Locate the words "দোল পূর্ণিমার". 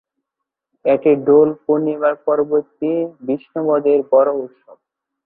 1.27-2.15